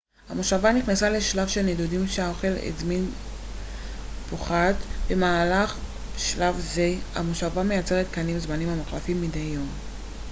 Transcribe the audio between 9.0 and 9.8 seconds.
מדי יום